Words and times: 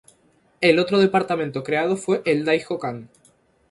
El 0.61 0.79
otro 0.79 0.97
departamento 0.97 1.61
creado 1.63 1.95
fue 1.95 2.23
el 2.25 2.43
Daijō-kan. 2.43 3.07